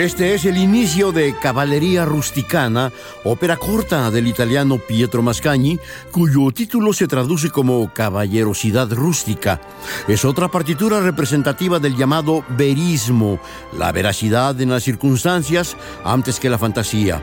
Este 0.00 0.32
es 0.32 0.46
el 0.46 0.56
inicio 0.56 1.12
de 1.12 1.36
Caballería 1.36 2.06
Rusticana, 2.06 2.90
ópera 3.22 3.58
corta 3.58 4.10
del 4.10 4.28
italiano 4.28 4.78
Pietro 4.78 5.20
Mascagni, 5.20 5.78
cuyo 6.10 6.50
título 6.52 6.94
se 6.94 7.06
traduce 7.06 7.50
como 7.50 7.92
Caballerosidad 7.92 8.90
Rústica. 8.94 9.60
Es 10.08 10.24
otra 10.24 10.48
partitura 10.48 11.00
representativa 11.00 11.78
del 11.78 11.98
llamado 11.98 12.46
verismo, 12.48 13.40
la 13.76 13.92
veracidad 13.92 14.58
en 14.62 14.70
las 14.70 14.84
circunstancias 14.84 15.76
antes 16.02 16.40
que 16.40 16.48
la 16.48 16.56
fantasía. 16.56 17.22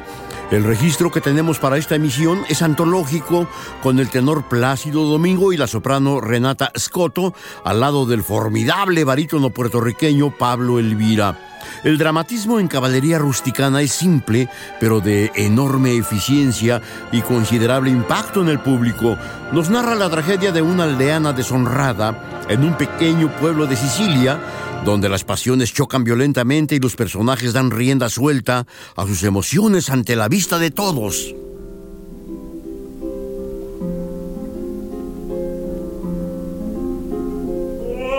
El 0.52 0.64
registro 0.64 1.12
que 1.12 1.20
tenemos 1.20 1.58
para 1.58 1.80
esta 1.80 1.96
emisión 1.96 2.44
es 2.48 2.62
antológico, 2.62 3.48
con 3.82 3.98
el 3.98 4.12
tenor 4.12 4.48
Plácido 4.48 5.06
Domingo 5.06 5.52
y 5.52 5.58
la 5.58 5.66
soprano 5.66 6.22
Renata 6.22 6.72
Scotto, 6.78 7.34
al 7.64 7.80
lado 7.80 8.06
del 8.06 8.22
formidable 8.22 9.04
barítono 9.04 9.50
puertorriqueño 9.50 10.30
Pablo 10.38 10.78
Elvira. 10.78 11.57
El 11.84 11.98
dramatismo 11.98 12.60
en 12.60 12.68
caballería 12.68 13.20
rusticana 13.20 13.82
es 13.82 13.92
simple, 13.92 14.50
pero 14.80 15.00
de 15.00 15.32
enorme 15.36 15.96
eficiencia 15.96 16.82
y 17.12 17.22
considerable 17.22 17.90
impacto 17.90 18.42
en 18.42 18.50
el 18.50 18.60
público. 18.60 19.18
Nos 19.52 19.70
narra 19.70 19.96
la 19.96 20.10
tragedia 20.10 20.52
de 20.52 20.62
una 20.62 20.84
aldeana 20.84 21.34
deshonrada 21.34 22.46
en 22.50 22.64
un 22.64 22.76
pequeño 22.78 23.34
pueblo 23.38 23.68
de 23.68 23.76
Sicilia, 23.76 24.40
donde 24.86 25.10
las 25.10 25.24
pasiones 25.24 25.74
chocan 25.74 26.04
violentamente 26.04 26.76
y 26.76 26.80
los 26.80 26.96
personajes 26.96 27.54
dan 27.54 27.72
rienda 27.72 28.10
suelta 28.10 28.66
a 28.96 29.06
sus 29.06 29.24
emociones 29.24 29.90
ante 29.90 30.16
la 30.16 30.28
vista 30.28 30.60
de 30.60 30.72
todos. 30.72 31.36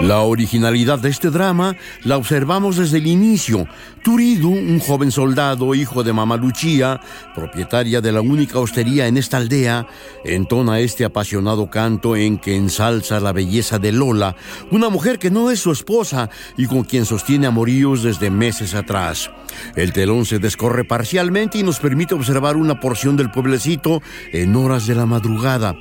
La 0.01 0.21
originalidad 0.21 1.01
de 1.01 1.11
este 1.11 1.29
drama 1.29 1.77
la 2.05 2.17
observamos 2.17 2.77
desde 2.77 2.99
el 2.99 3.09
inicio. 3.09 3.67
Turidu, 4.05 4.51
un 4.51 4.79
joven 4.79 5.11
soldado, 5.11 5.75
hijo 5.75 6.05
de 6.05 6.13
Mamá 6.13 6.37
Luchía, 6.37 7.01
propietaria 7.35 8.01
de 8.01 8.13
la 8.13 8.21
única 8.21 8.61
hostería 8.61 9.09
en 9.09 9.17
esta 9.17 9.39
aldea, 9.39 9.89
entona 10.25 10.79
este 10.79 11.05
apasionado 11.05 11.69
canto 11.69 12.15
en 12.15 12.39
que 12.39 12.55
ensalza 12.55 13.19
la 13.19 13.33
belleza 13.33 13.81
de 13.81 13.91
Lola, 13.91 14.37
una 14.71 14.89
mujer 14.89 15.19
que 15.19 15.33
no 15.33 15.51
es 15.51 15.59
su 15.59 15.73
esposa 15.73 16.31
y 16.57 16.67
con 16.67 16.85
quien 16.85 17.05
sostiene 17.05 17.49
amoríos 17.49 18.05
desde 18.05 18.31
meses 18.31 18.75
atrás. 18.75 19.31
El 19.75 19.93
telón 19.93 20.25
se 20.27 20.39
descorre 20.39 20.85
parcialmente 20.85 21.59
y 21.59 21.65
nos 21.65 21.81
permite 21.81 22.15
observar 22.15 22.57
una 22.57 22.79
porción 22.79 23.17
del 23.17 23.33
pueblecito 23.33 24.01
en 24.33 24.55
horas 24.55 24.87
de 24.87 24.95
la 24.95 25.07
madrugada. 25.07 25.75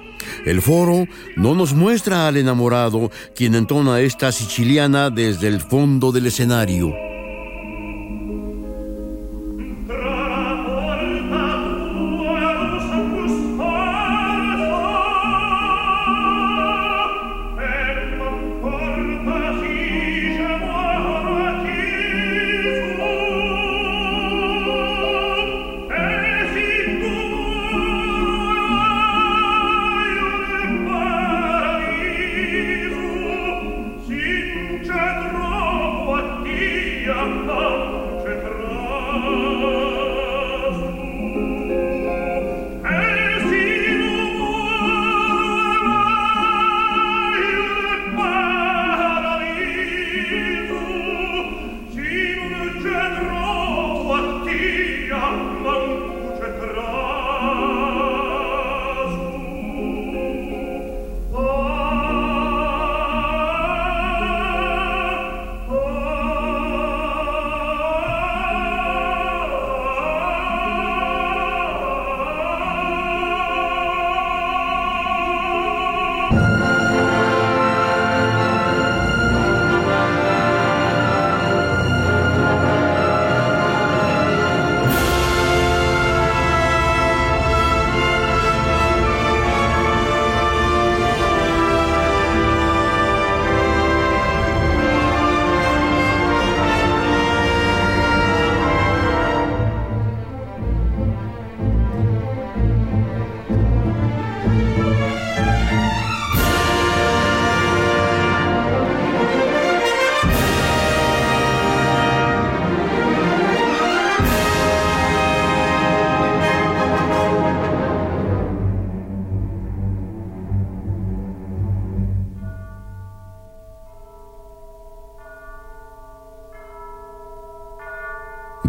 El 0.45 0.61
foro 0.61 1.07
no 1.35 1.55
nos 1.55 1.73
muestra 1.73 2.27
al 2.27 2.37
enamorado, 2.37 3.11
quien 3.35 3.55
entona 3.55 3.99
esta 4.01 4.31
siciliana 4.31 5.09
desde 5.09 5.47
el 5.47 5.61
fondo 5.61 6.11
del 6.11 6.27
escenario. 6.27 7.16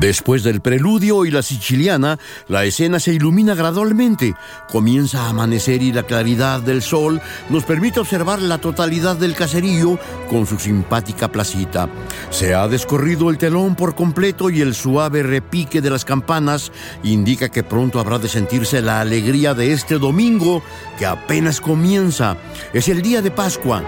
Después 0.08 0.42
del 0.42 0.62
preludio 0.62 1.26
y 1.26 1.30
la 1.30 1.42
siciliana, 1.42 2.18
la 2.48 2.64
escena 2.64 2.98
se 2.98 3.12
ilumina 3.12 3.54
gradualmente. 3.54 4.34
Comienza 4.72 5.24
a 5.24 5.28
amanecer 5.28 5.82
y 5.82 5.92
la 5.92 6.04
claridad 6.04 6.62
del 6.62 6.80
sol 6.80 7.20
nos 7.50 7.64
permite 7.64 8.00
observar 8.00 8.40
la 8.40 8.56
totalidad 8.56 9.16
del 9.16 9.34
caserío 9.34 9.98
con 10.30 10.46
su 10.46 10.58
simpática 10.58 11.30
placita. 11.30 11.90
Se 12.30 12.54
ha 12.54 12.66
descorrido 12.68 13.28
el 13.28 13.36
telón 13.36 13.74
por 13.74 13.94
completo 13.94 14.48
y 14.48 14.62
el 14.62 14.74
suave 14.74 15.22
repique 15.22 15.82
de 15.82 15.90
las 15.90 16.06
campanas 16.06 16.72
indica 17.02 17.50
que 17.50 17.62
pronto 17.62 18.00
habrá 18.00 18.18
de 18.18 18.30
sentirse 18.30 18.80
la 18.80 19.02
alegría 19.02 19.52
de 19.52 19.74
este 19.74 19.98
domingo 19.98 20.62
que 20.98 21.04
apenas 21.04 21.60
comienza. 21.60 22.38
Es 22.72 22.88
el 22.88 23.02
día 23.02 23.20
de 23.20 23.30
Pascua. 23.30 23.84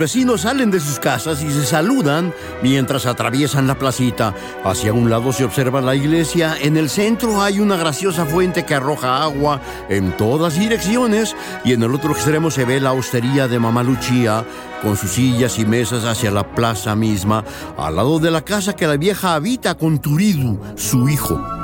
Vecinos 0.00 0.40
salen 0.40 0.70
de 0.70 0.80
sus 0.80 0.98
casas 0.98 1.42
y 1.42 1.50
se 1.50 1.64
saludan 1.64 2.32
mientras 2.62 3.04
atraviesan 3.04 3.66
la 3.66 3.78
placita. 3.78 4.34
Hacia 4.64 4.94
un 4.94 5.10
lado 5.10 5.30
se 5.32 5.44
observa 5.44 5.82
la 5.82 5.94
iglesia, 5.94 6.56
en 6.58 6.78
el 6.78 6.88
centro 6.88 7.42
hay 7.42 7.60
una 7.60 7.76
graciosa 7.76 8.24
fuente 8.24 8.64
que 8.64 8.74
arroja 8.74 9.22
agua 9.22 9.60
en 9.90 10.16
todas 10.16 10.58
direcciones 10.58 11.36
y 11.64 11.74
en 11.74 11.82
el 11.82 11.94
otro 11.94 12.12
extremo 12.12 12.50
se 12.50 12.64
ve 12.64 12.80
la 12.80 12.94
hostería 12.94 13.46
de 13.46 13.58
Mamá 13.58 13.82
Lucía 13.82 14.44
con 14.82 14.96
sus 14.96 15.10
sillas 15.10 15.58
y 15.58 15.66
mesas 15.66 16.06
hacia 16.06 16.30
la 16.30 16.54
plaza 16.54 16.96
misma, 16.96 17.44
al 17.76 17.96
lado 17.96 18.18
de 18.18 18.30
la 18.30 18.40
casa 18.40 18.74
que 18.74 18.86
la 18.86 18.96
vieja 18.96 19.34
habita 19.34 19.74
con 19.74 19.98
Turidu, 19.98 20.58
su 20.76 21.10
hijo. 21.10 21.59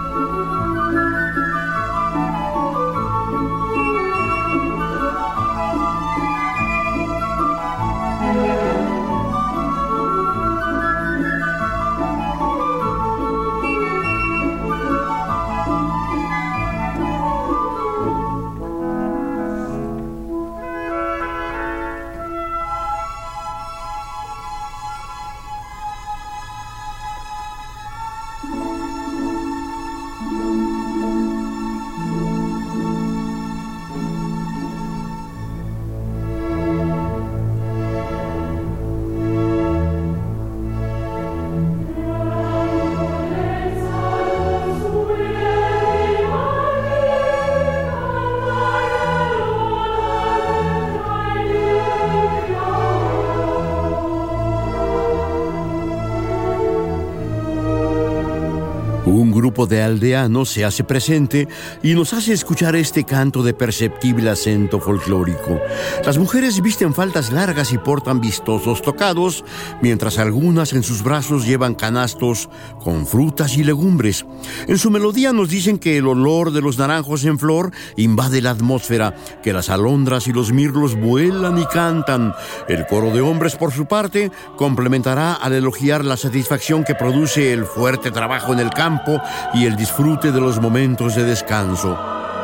De 59.68 59.82
aldeanos 59.82 60.50
se 60.50 60.64
hace 60.64 60.84
presente 60.84 61.48
y 61.82 61.94
nos 61.94 62.12
hace 62.12 62.32
escuchar 62.32 62.76
este 62.76 63.04
canto 63.04 63.42
de 63.42 63.54
perceptible 63.54 64.30
acento 64.30 64.80
folclórico. 64.80 65.60
Las 66.04 66.18
mujeres 66.18 66.60
visten 66.62 66.94
faltas 66.94 67.32
largas 67.32 67.72
y 67.72 67.78
portan 67.78 68.20
vistosos 68.20 68.82
tocados, 68.82 69.44
mientras 69.82 70.18
algunas 70.18 70.72
en 70.72 70.82
sus 70.82 71.02
brazos 71.02 71.46
llevan 71.46 71.74
canastos 71.74 72.48
con 72.82 73.06
frutas 73.06 73.56
y 73.56 73.64
legumbres. 73.64 74.24
En 74.66 74.78
su 74.78 74.90
melodía 74.90 75.32
nos 75.32 75.48
dicen 75.48 75.78
que 75.78 75.98
el 75.98 76.06
olor 76.06 76.52
de 76.52 76.60
los 76.60 76.78
naranjos 76.78 77.24
en 77.24 77.38
flor 77.38 77.72
invade 77.96 78.42
la 78.42 78.50
atmósfera, 78.50 79.14
que 79.42 79.52
las 79.52 79.70
alondras 79.70 80.26
y 80.26 80.32
los 80.32 80.52
mirlos 80.52 80.94
vuelan 80.96 81.58
y 81.58 81.66
cantan. 81.66 82.34
El 82.68 82.86
coro 82.86 83.10
de 83.10 83.20
hombres, 83.20 83.56
por 83.56 83.72
su 83.72 83.86
parte, 83.86 84.30
complementará 84.56 85.34
al 85.34 85.52
elogiar 85.52 86.04
la 86.04 86.16
satisfacción 86.16 86.84
que 86.84 86.94
produce 86.94 87.52
el 87.52 87.64
fuerte 87.64 88.10
trabajo 88.10 88.52
en 88.52 88.60
el 88.60 88.70
campo 88.70 89.20
y 89.54 89.66
el 89.66 89.76
disfrute 89.76 90.32
de 90.32 90.40
los 90.40 90.60
momentos 90.60 91.14
de 91.14 91.24
descanso. 91.24 91.98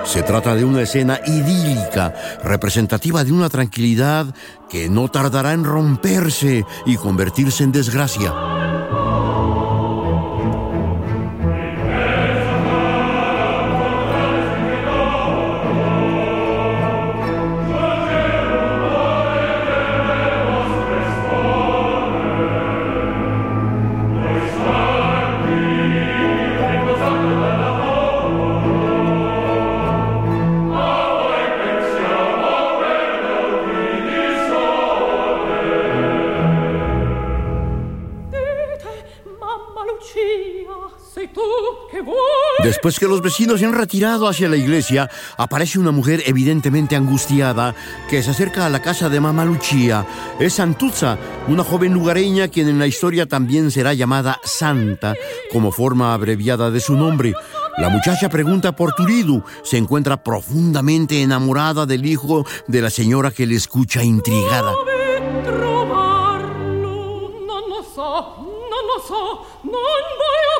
Se 0.04 0.22
trata 0.22 0.54
de 0.54 0.64
una 0.64 0.82
escena 0.82 1.20
idílica, 1.26 2.12
representativa 2.42 3.24
de 3.24 3.32
una 3.32 3.48
tranquilidad 3.48 4.34
que 4.68 4.88
no 4.88 5.08
tardará 5.08 5.52
en 5.52 5.64
romperse 5.64 6.64
y 6.86 6.96
convertirse 6.96 7.62
en 7.62 7.72
desgracia. 7.72 8.81
Después 42.82 42.98
que 42.98 43.06
los 43.06 43.22
vecinos 43.22 43.60
se 43.60 43.66
han 43.66 43.74
retirado 43.74 44.26
hacia 44.26 44.48
la 44.48 44.56
iglesia, 44.56 45.08
aparece 45.36 45.78
una 45.78 45.92
mujer 45.92 46.24
evidentemente 46.26 46.96
angustiada 46.96 47.76
que 48.10 48.24
se 48.24 48.32
acerca 48.32 48.66
a 48.66 48.70
la 48.70 48.82
casa 48.82 49.08
de 49.08 49.20
Mamá 49.20 49.44
Lucia. 49.44 50.04
Es 50.40 50.54
Santuzza, 50.54 51.16
una 51.46 51.62
joven 51.62 51.94
lugareña 51.94 52.48
quien 52.48 52.66
en 52.66 52.80
la 52.80 52.88
historia 52.88 53.26
también 53.26 53.70
será 53.70 53.94
llamada 53.94 54.40
Santa, 54.42 55.14
como 55.52 55.70
forma 55.70 56.12
abreviada 56.12 56.72
de 56.72 56.80
su 56.80 56.96
nombre. 56.96 57.34
La 57.78 57.88
muchacha 57.88 58.28
pregunta 58.28 58.74
por 58.74 58.94
Turidu, 58.96 59.44
se 59.62 59.76
encuentra 59.76 60.24
profundamente 60.24 61.22
enamorada 61.22 61.86
del 61.86 62.04
hijo 62.04 62.44
de 62.66 62.82
la 62.82 62.90
señora 62.90 63.30
que 63.30 63.46
le 63.46 63.54
escucha 63.54 64.02
intrigada. 64.02 64.72
La 69.64 70.51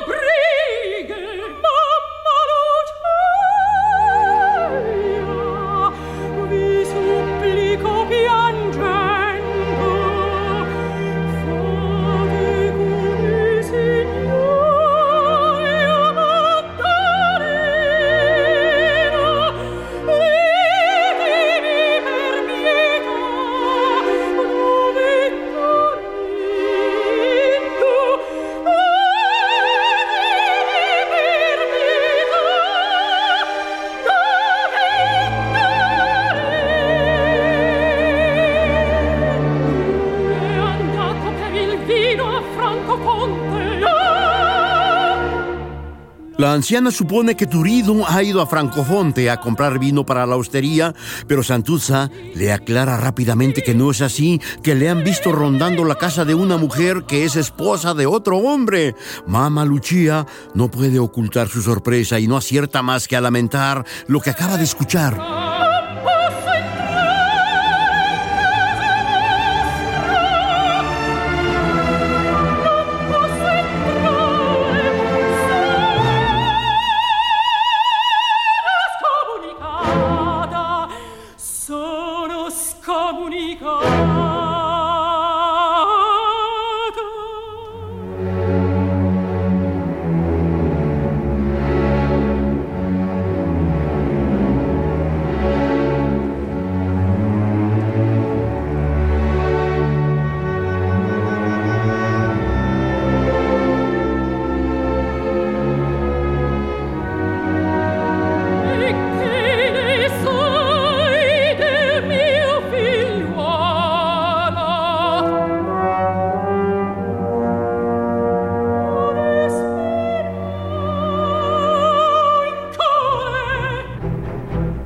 anciana 46.73 46.91
supone 46.91 47.35
que 47.35 47.47
Turidu 47.47 48.02
ha 48.07 48.23
ido 48.23 48.41
a 48.41 48.47
Francofonte 48.47 49.29
a 49.29 49.37
comprar 49.37 49.79
vino 49.79 50.07
para 50.07 50.25
la 50.25 50.37
hostería, 50.37 50.95
pero 51.26 51.43
Santuzza 51.43 52.09
le 52.35 52.50
aclara 52.50 52.97
rápidamente 52.97 53.62
que 53.62 53.75
no 53.75 53.91
es 53.91 54.00
así, 54.00 54.41
que 54.62 54.75
le 54.75 54.88
han 54.88 55.05
visto 55.05 55.33
rondando 55.33 55.85
la 55.85 55.97
casa 55.97 56.25
de 56.25 56.35
una 56.35 56.57
mujer 56.57 57.05
que 57.07 57.26
es 57.26 57.37
esposa 57.37 57.93
de 57.93 58.07
otro 58.07 58.38
hombre. 58.38 58.95
Mama 59.26 59.67
Lucia 59.67 60.26
no 60.55 60.71
puede 60.71 60.99
ocultar 60.99 61.49
su 61.49 61.61
sorpresa 61.61 62.19
y 62.19 62.26
no 62.26 62.38
acierta 62.38 62.81
más 62.81 63.07
que 63.07 63.17
a 63.17 63.21
lamentar 63.21 63.85
lo 64.07 64.21
que 64.21 64.31
acaba 64.31 64.57
de 64.57 64.64
escuchar. 64.64 65.42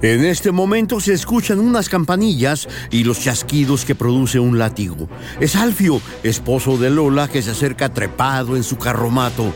En 0.07 0.25
este 0.25 0.53
momento 0.53 1.01
se 1.01 1.15
escuchan 1.15 1.59
unas 1.59 1.89
campanillas 1.89 2.69
y 2.93 3.03
los 3.03 3.19
chasquidos 3.19 3.85
que 3.85 3.97
produce 3.97 4.39
un 4.39 4.57
látigo. 4.57 5.09
Es 5.41 5.57
Alfio, 5.57 6.01
esposo 6.23 6.79
de 6.79 6.91
Lola, 6.91 7.27
que 7.27 7.43
se 7.43 7.51
acerca 7.51 7.93
trepado 7.93 8.55
en 8.55 8.63
su 8.63 8.79
carromato. 8.79 9.53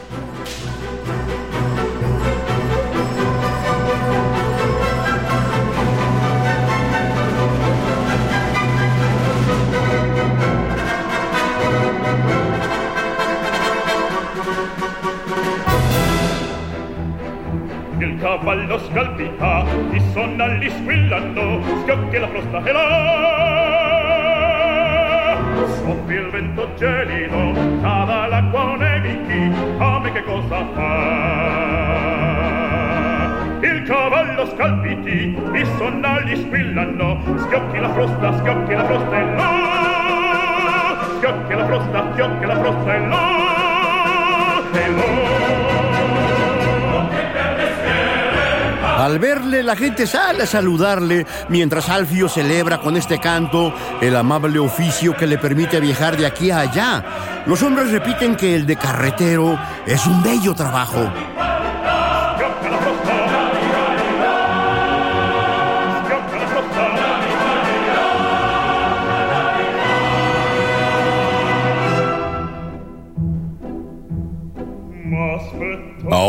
Al 49.01 49.19
verle, 49.19 49.63
la 49.63 49.77
gente 49.77 50.07
sale 50.07 50.43
a 50.43 50.47
saludarle 50.47 51.27
mientras 51.49 51.89
Alfio 51.89 52.29
celebra 52.29 52.79
con 52.79 52.99
este 52.99 53.19
canto 53.19 53.73
el 54.01 54.15
amable 54.15 54.59
oficio 54.59 55.17
que 55.17 55.27
le 55.27 55.39
permite 55.39 55.81
viajar 55.81 56.19
de 56.19 56.27
aquí 56.27 56.51
a 56.51 56.61
allá. 56.61 57.05
Los 57.47 57.63
hombres 57.63 57.91
repiten 57.91 58.37
que 58.37 58.55
el 58.55 58.67
de 58.67 58.77
carretero 58.77 59.59
es 59.87 60.07
un 60.07 60.23
bello 60.23 60.55
trabajo. 60.55 61.11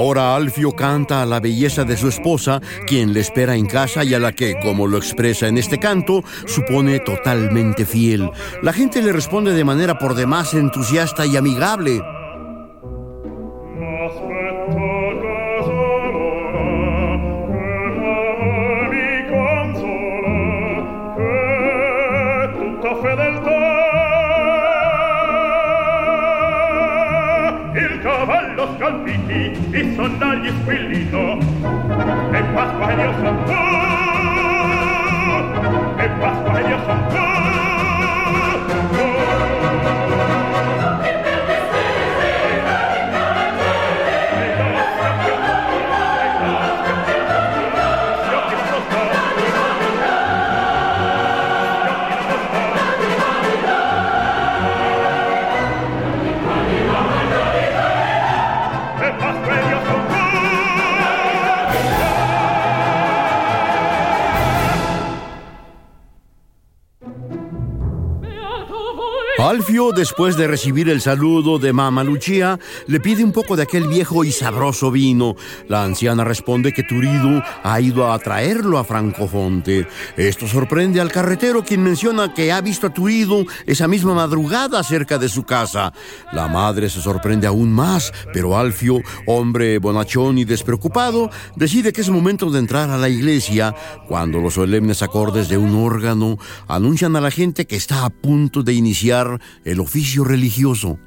Ahora 0.01 0.35
Alfio 0.35 0.71
canta 0.71 1.21
a 1.21 1.27
la 1.27 1.39
belleza 1.39 1.83
de 1.83 1.95
su 1.95 2.07
esposa, 2.07 2.59
quien 2.87 3.13
le 3.13 3.19
espera 3.19 3.55
en 3.55 3.67
casa 3.67 4.03
y 4.03 4.15
a 4.15 4.19
la 4.19 4.31
que, 4.31 4.55
como 4.59 4.87
lo 4.87 4.97
expresa 4.97 5.47
en 5.47 5.59
este 5.59 5.77
canto, 5.77 6.23
supone 6.47 6.99
totalmente 7.01 7.85
fiel. 7.85 8.31
La 8.63 8.73
gente 8.73 8.99
le 9.03 9.13
responde 9.13 9.53
de 9.53 9.63
manera 9.63 9.99
por 9.99 10.15
demás 10.15 10.55
entusiasta 10.55 11.27
y 11.27 11.37
amigable. 11.37 12.01
e 29.71 29.95
son 29.95 30.17
dagli 30.17 30.49
squillino 30.61 31.39
e 32.31 32.43
Pasquaglio 32.53 33.13
son 33.19 33.35
tu 33.45 33.53
e 36.01 36.09
Pasquaglio 36.19 36.77
son 36.85 36.99
tu 37.09 37.40
Alfio, 69.51 69.91
después 69.91 70.37
de 70.37 70.47
recibir 70.47 70.87
el 70.87 71.01
saludo 71.01 71.59
de 71.59 71.73
Mama 71.73 72.05
Lucia, 72.05 72.57
le 72.87 73.01
pide 73.01 73.21
un 73.21 73.33
poco 73.33 73.57
de 73.57 73.63
aquel 73.63 73.85
viejo 73.89 74.23
y 74.23 74.31
sabroso 74.31 74.91
vino. 74.91 75.35
La 75.67 75.83
anciana 75.83 76.23
responde 76.23 76.71
que 76.71 76.83
Turido 76.83 77.43
ha 77.61 77.81
ido 77.81 78.09
a 78.09 78.17
traerlo 78.19 78.77
a 78.77 78.85
Francofonte. 78.85 79.89
Esto 80.15 80.47
sorprende 80.47 81.01
al 81.01 81.11
carretero, 81.11 81.65
quien 81.65 81.83
menciona 81.83 82.33
que 82.33 82.53
ha 82.53 82.61
visto 82.61 82.87
a 82.87 82.93
Turido 82.93 83.43
esa 83.65 83.89
misma 83.89 84.13
madrugada 84.13 84.81
cerca 84.83 85.17
de 85.17 85.27
su 85.27 85.43
casa. 85.43 85.91
La 86.31 86.47
madre 86.47 86.89
se 86.89 87.01
sorprende 87.01 87.45
aún 87.45 87.73
más, 87.73 88.13
pero 88.31 88.57
Alfio, 88.57 89.01
hombre 89.25 89.79
bonachón 89.79 90.37
y 90.37 90.45
despreocupado, 90.45 91.29
decide 91.57 91.91
que 91.91 91.99
es 91.99 92.09
momento 92.09 92.49
de 92.51 92.59
entrar 92.59 92.89
a 92.89 92.97
la 92.97 93.09
iglesia 93.09 93.75
cuando 94.07 94.39
los 94.39 94.53
solemnes 94.53 95.01
acordes 95.01 95.49
de 95.49 95.57
un 95.57 95.75
órgano 95.75 96.37
anuncian 96.69 97.17
a 97.17 97.21
la 97.21 97.31
gente 97.31 97.67
que 97.67 97.75
está 97.75 98.05
a 98.05 98.09
punto 98.09 98.63
de 98.63 98.71
iniciar 98.71 99.40
el 99.63 99.79
oficio 99.79 100.23
religioso. 100.23 100.99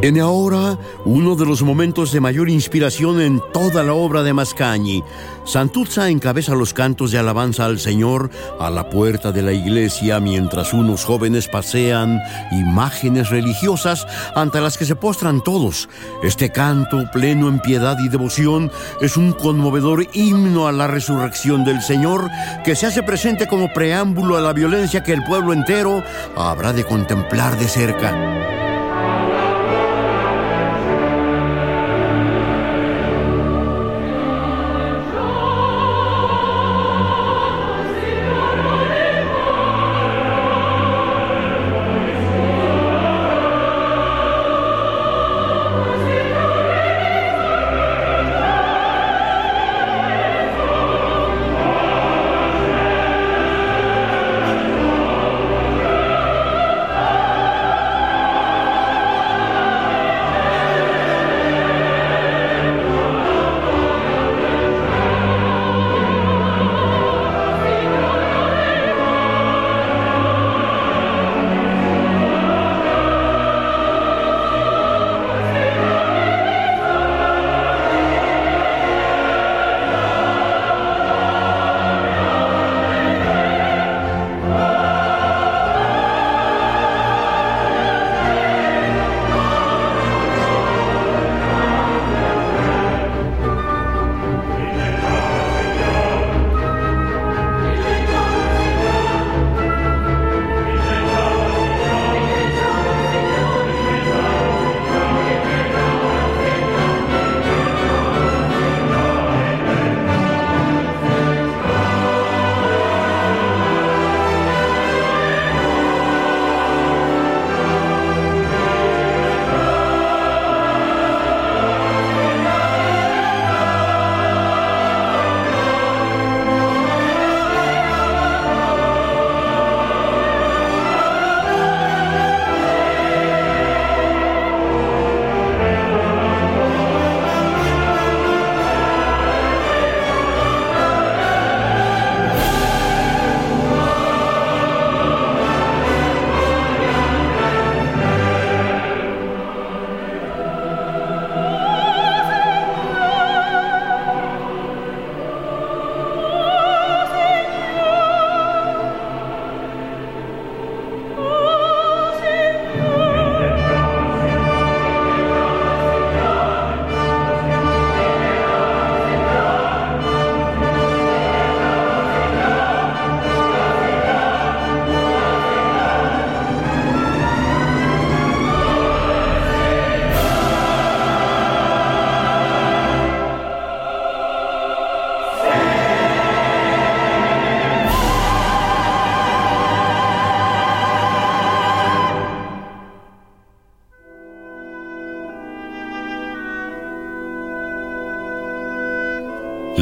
Tiene 0.00 0.20
ahora 0.20 0.78
uno 1.04 1.36
de 1.36 1.44
los 1.44 1.62
momentos 1.62 2.10
de 2.10 2.20
mayor 2.20 2.48
inspiración 2.48 3.20
en 3.20 3.38
toda 3.52 3.82
la 3.82 3.92
obra 3.92 4.22
de 4.22 4.32
Mascagni. 4.32 5.04
Santuzza 5.44 6.08
encabeza 6.08 6.54
los 6.54 6.72
cantos 6.72 7.10
de 7.10 7.18
alabanza 7.18 7.66
al 7.66 7.78
Señor 7.78 8.30
a 8.58 8.70
la 8.70 8.88
puerta 8.88 9.30
de 9.30 9.42
la 9.42 9.52
iglesia 9.52 10.18
mientras 10.18 10.72
unos 10.72 11.04
jóvenes 11.04 11.48
pasean 11.48 12.18
imágenes 12.50 13.28
religiosas 13.28 14.06
ante 14.34 14.62
las 14.62 14.78
que 14.78 14.86
se 14.86 14.96
postran 14.96 15.42
todos. 15.44 15.90
Este 16.22 16.50
canto, 16.50 17.04
pleno 17.12 17.48
en 17.48 17.60
piedad 17.60 17.98
y 18.02 18.08
devoción, 18.08 18.72
es 19.02 19.18
un 19.18 19.32
conmovedor 19.32 20.06
himno 20.14 20.66
a 20.66 20.72
la 20.72 20.86
resurrección 20.86 21.62
del 21.62 21.82
Señor 21.82 22.30
que 22.64 22.74
se 22.74 22.86
hace 22.86 23.02
presente 23.02 23.46
como 23.46 23.70
preámbulo 23.74 24.38
a 24.38 24.40
la 24.40 24.54
violencia 24.54 25.02
que 25.02 25.12
el 25.12 25.22
pueblo 25.24 25.52
entero 25.52 26.02
habrá 26.36 26.72
de 26.72 26.84
contemplar 26.84 27.58
de 27.58 27.68
cerca. 27.68 28.69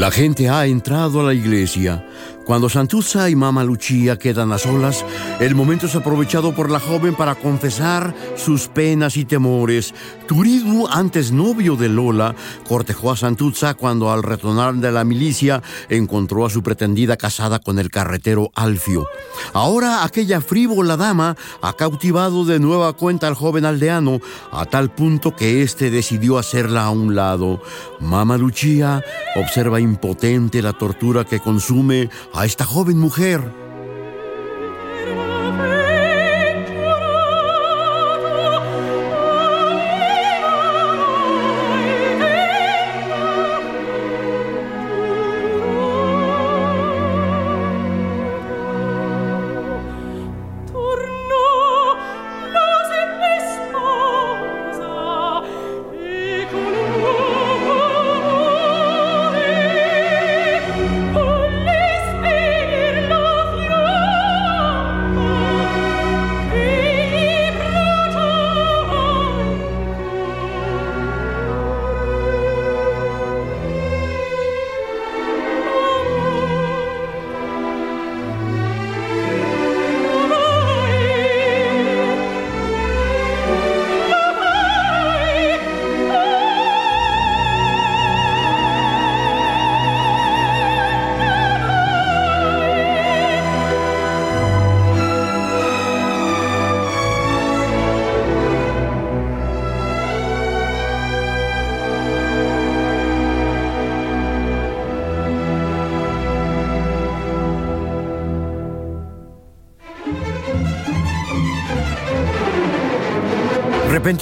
La 0.09 0.13
gente 0.13 0.49
ha 0.49 0.65
entrado 0.65 1.21
a 1.21 1.23
la 1.23 1.35
iglesia. 1.35 2.03
Cuando 2.47 2.71
Santuzza 2.71 3.29
y 3.29 3.37
Mama 3.37 3.63
Lucia 3.63 4.19
quedan 4.19 4.53
a 4.53 4.59
solas, 4.59 5.05
el 5.39 5.55
momento 5.55 5.85
es 5.85 5.95
aprovechado 5.95 6.55
por 6.55 6.71
la 6.71 6.81
joven 6.81 7.15
para 7.15 7.35
confesar 7.35 8.15
sus 8.35 8.69
penas 8.69 9.19
y 9.19 9.27
temores. 9.27 9.93
Turidu, 10.29 10.87
antes 10.87 11.33
novio 11.33 11.75
de 11.75 11.89
Lola, 11.89 12.35
cortejó 12.69 13.11
a 13.11 13.17
Santuzza 13.17 13.73
cuando 13.73 14.13
al 14.13 14.23
retornar 14.23 14.75
de 14.75 14.93
la 14.93 15.03
milicia 15.03 15.63
encontró 15.89 16.45
a 16.45 16.51
su 16.51 16.63
pretendida 16.63 17.17
casada 17.17 17.61
con 17.61 17.79
el 17.79 17.91
carretero 17.91 18.51
Alfio. 18.55 19.07
Ahora 19.55 20.05
aquella 20.05 20.43
frívola 20.43 20.99
dama 20.99 21.35
ha 21.63 21.73
cautivado 21.73 22.45
de 22.45 22.61
nueva 22.61 22.93
cuenta 22.93 23.27
al 23.27 23.35
joven 23.35 23.65
aldeano 23.65 24.21
a 24.53 24.67
tal 24.67 24.91
punto 24.91 25.35
que 25.35 25.63
éste 25.63 25.91
decidió 25.91 26.37
hacerla 26.37 26.85
a 26.85 26.91
un 26.91 27.15
lado. 27.15 27.63
Mama 27.99 28.37
Lucia 28.37 29.03
observa 29.35 29.81
impotente 29.81 30.61
la 30.61 30.75
tortura 30.75 31.25
que 31.25 31.41
consume 31.41 32.11
a 32.35 32.45
esta 32.45 32.67
joven 32.67 32.99
mujer. 32.99 33.68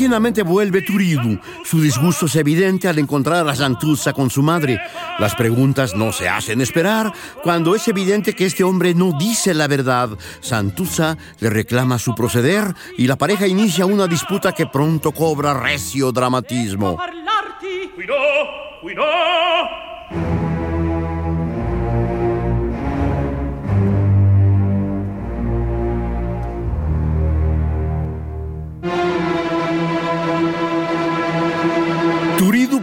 Repentinamente 0.07 0.45
vuelve 0.45 0.83
Turidu. 0.83 1.40
Su 1.64 1.81
disgusto 1.81 2.27
es 2.27 2.37
evidente 2.37 2.87
al 2.87 2.97
encontrar 3.01 3.49
a 3.49 3.57
Santuzza 3.57 4.12
con 4.12 4.31
su 4.31 4.40
madre. 4.40 4.81
Las 5.19 5.35
preguntas 5.35 5.97
no 5.97 6.12
se 6.12 6.29
hacen 6.29 6.61
esperar 6.61 7.12
cuando 7.42 7.75
es 7.75 7.88
evidente 7.88 8.33
que 8.33 8.47
este 8.47 8.62
hombre 8.62 8.95
no 8.95 9.19
dice 9.19 9.53
la 9.53 9.66
verdad. 9.66 10.11
Santuzza 10.40 11.19
le 11.40 11.51
reclama 11.51 11.99
su 11.99 12.14
proceder 12.14 12.73
y 12.97 13.09
la 13.09 13.16
pareja 13.16 13.49
inicia 13.49 13.85
una 13.85 14.07
disputa 14.07 14.53
que 14.53 14.66
pronto 14.66 15.11
cobra 15.11 15.61
recio 15.61 16.12
dramatismo. 16.12 16.97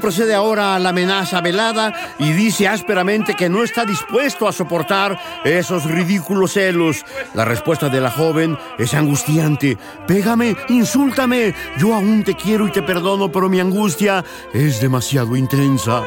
Procede 0.03 0.35
ahora 0.35 0.75
a 0.75 0.79
la 0.79 0.89
amenaza 0.89 1.39
velada 1.39 1.93
y 2.19 2.33
dice 2.33 2.67
ásperamente 2.67 3.35
que 3.35 3.47
no 3.47 3.63
está 3.63 3.85
dispuesto 3.85 4.49
a 4.49 4.51
soportar 4.51 5.17
esos 5.45 5.85
ridículos 5.85 6.51
celos. 6.51 7.05
La 7.33 7.45
respuesta 7.45 7.87
de 7.87 8.01
la 8.01 8.11
joven 8.11 8.57
es 8.77 8.93
angustiante. 8.95 9.77
Pégame, 10.05 10.57
insúltame. 10.67 11.55
Yo 11.77 11.95
aún 11.95 12.25
te 12.25 12.35
quiero 12.35 12.67
y 12.67 12.71
te 12.71 12.81
perdono, 12.81 13.31
pero 13.31 13.47
mi 13.47 13.61
angustia 13.61 14.25
es 14.53 14.81
demasiado 14.81 15.37
intensa. 15.37 16.03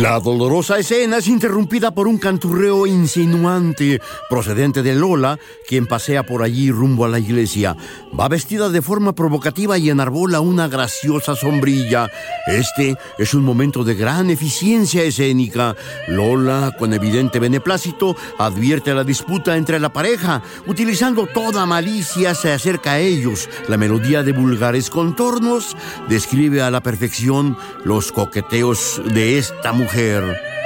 La 0.00 0.18
dolorosa 0.18 0.78
escena 0.78 1.18
es 1.18 1.28
interrumpida 1.28 1.90
por 1.90 2.08
un 2.08 2.16
canturreo 2.16 2.86
insinuante 2.86 4.00
procedente 4.30 4.82
de 4.82 4.94
Lola, 4.94 5.38
quien 5.68 5.86
pasea 5.86 6.24
por 6.24 6.42
allí 6.42 6.70
rumbo 6.70 7.04
a 7.04 7.08
la 7.08 7.18
iglesia. 7.18 7.76
Va 8.18 8.26
vestida 8.26 8.70
de 8.70 8.80
forma 8.80 9.14
provocativa 9.14 9.76
y 9.76 9.90
enarbola 9.90 10.40
una 10.40 10.68
graciosa 10.68 11.36
sombrilla. 11.36 12.10
Este 12.46 12.96
es 13.18 13.34
un 13.34 13.44
momento 13.44 13.84
de 13.84 13.94
gran 13.94 14.30
eficiencia 14.30 15.02
escénica. 15.02 15.76
Lola, 16.08 16.74
con 16.78 16.94
evidente 16.94 17.38
beneplácito, 17.38 18.16
advierte 18.38 18.94
la 18.94 19.04
disputa 19.04 19.58
entre 19.58 19.78
la 19.78 19.92
pareja. 19.92 20.40
Utilizando 20.66 21.26
toda 21.26 21.66
malicia, 21.66 22.34
se 22.34 22.50
acerca 22.50 22.92
a 22.92 23.00
ellos. 23.00 23.50
La 23.68 23.76
melodía 23.76 24.22
de 24.22 24.32
vulgares 24.32 24.88
contornos 24.88 25.76
describe 26.08 26.62
a 26.62 26.70
la 26.70 26.82
perfección 26.82 27.58
los 27.84 28.12
coqueteos 28.12 29.02
de 29.12 29.36
esta 29.36 29.74
mujer 29.74 29.89
mujer. 29.92 30.59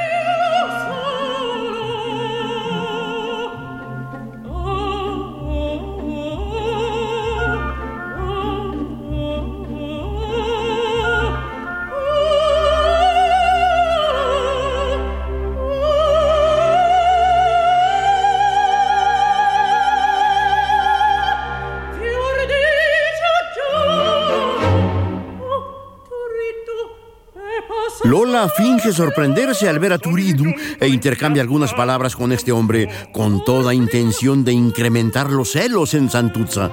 Finge 28.57 28.93
sorprenderse 28.93 29.69
al 29.69 29.79
ver 29.79 29.93
a 29.93 29.99
Turidu 29.99 30.45
e 30.81 30.89
intercambia 30.89 31.43
algunas 31.43 31.73
palabras 31.75 32.17
con 32.17 32.33
este 32.33 32.53
hombre 32.53 32.89
con 33.13 33.45
toda 33.45 33.75
intención 33.75 34.45
de 34.45 34.53
incrementar 34.53 35.31
los 35.31 35.53
celos 35.53 35.95
en 35.95 36.11
Santuzza. 36.11 36.71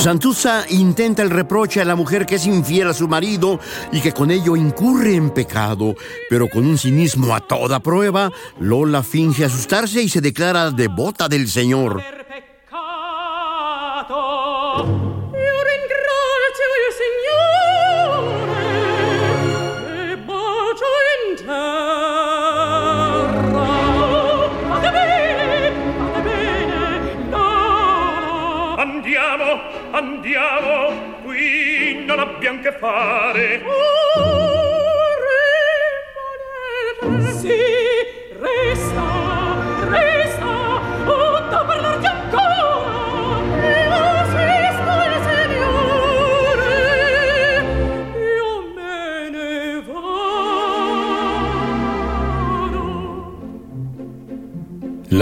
Cosa 0.00 0.10
Santuzza 0.10 0.64
intenta 0.70 1.22
el 1.22 1.28
reproche 1.28 1.80
a 1.80 1.84
la 1.84 1.94
mujer 1.94 2.24
que 2.24 2.36
es 2.36 2.46
infiel 2.46 2.88
a 2.88 2.94
su 2.94 3.06
marido 3.06 3.60
y 3.92 4.00
que 4.00 4.12
con 4.12 4.30
ello 4.30 4.56
incurre 4.56 5.14
en 5.14 5.28
pecado, 5.28 5.94
pero 6.30 6.48
con 6.48 6.64
un 6.66 6.78
cinismo 6.78 7.34
a 7.34 7.40
toda 7.40 7.80
prueba, 7.80 8.32
Lola 8.58 9.02
finge 9.02 9.44
asustarse 9.44 10.02
y 10.02 10.08
se 10.08 10.22
declara 10.22 10.70
devota 10.70 11.28
del 11.28 11.48
Señor. 11.48 12.19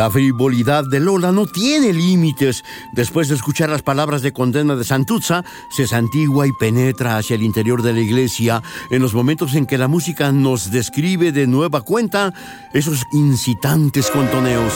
La 0.09 0.13
frivolidad 0.13 0.87
de 0.87 1.01
Lola 1.01 1.33
no 1.33 1.45
tiene 1.45 1.93
límites. 1.93 2.65
Después 2.93 3.29
de 3.29 3.35
escuchar 3.35 3.69
las 3.69 3.83
palabras 3.83 4.23
de 4.23 4.33
condena 4.33 4.75
de 4.75 4.83
Santuzza, 4.83 5.45
se 5.69 5.87
santigua 5.87 6.47
y 6.47 6.53
penetra 6.53 7.19
hacia 7.19 7.35
el 7.35 7.43
interior 7.43 7.83
de 7.83 7.93
la 7.93 8.01
iglesia 8.01 8.63
en 8.89 9.03
los 9.03 9.13
momentos 9.13 9.55
en 9.55 9.67
que 9.67 9.77
la 9.77 9.87
música 9.87 10.33
nos 10.33 10.71
describe 10.71 11.31
de 11.31 11.47
nueva 11.47 11.83
cuenta 11.83 12.33
esos 12.73 13.05
incitantes 13.13 14.11
contoneos. 14.11 14.73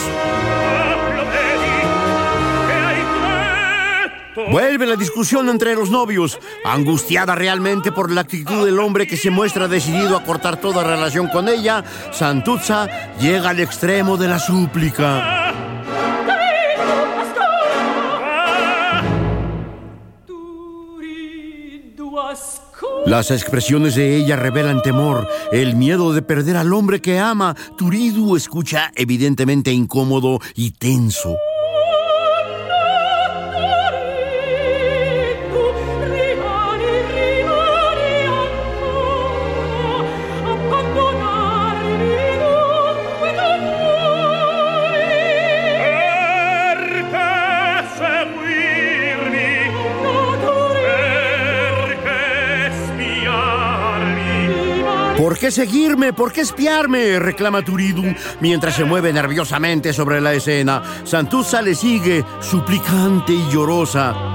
Vuelve 4.51 4.85
la 4.85 4.95
discusión 4.95 5.49
entre 5.49 5.75
los 5.75 5.89
novios, 5.89 6.39
angustiada 6.63 7.35
realmente 7.35 7.91
por 7.91 8.11
la 8.11 8.21
actitud 8.21 8.65
del 8.65 8.79
hombre 8.79 9.07
que 9.07 9.17
se 9.17 9.29
muestra 9.29 9.67
decidido 9.67 10.17
a 10.17 10.23
cortar 10.23 10.57
toda 10.57 10.83
relación 10.83 11.27
con 11.27 11.49
ella. 11.49 11.83
Santuzza 12.11 12.87
llega 13.19 13.49
al 13.49 13.59
extremo 13.59 14.17
de 14.17 14.27
la 14.27 14.39
súplica. 14.39 15.53
Las 23.05 23.31
expresiones 23.31 23.95
de 23.95 24.15
ella 24.15 24.37
revelan 24.37 24.81
temor, 24.81 25.27
el 25.51 25.75
miedo 25.75 26.13
de 26.13 26.21
perder 26.21 26.55
al 26.55 26.73
hombre 26.73 27.01
que 27.01 27.19
ama. 27.19 27.55
Turidu 27.77 28.35
escucha 28.35 28.91
evidentemente 28.95 29.71
incómodo 29.71 30.39
y 30.55 30.71
tenso. 30.71 31.35
¿Por 55.33 55.39
qué 55.39 55.49
seguirme? 55.49 56.13
¿Por 56.13 56.31
qué 56.31 56.41
espiarme? 56.41 57.17
reclama 57.17 57.63
Turidu 57.63 58.03
mientras 58.39 58.75
se 58.75 58.83
mueve 58.85 59.11
nerviosamente 59.11 59.91
sobre 59.91 60.21
la 60.21 60.31
escena. 60.31 60.83
Santuzza 61.05 61.59
le 61.63 61.73
sigue, 61.73 62.23
suplicante 62.39 63.33
y 63.33 63.49
llorosa. 63.49 64.32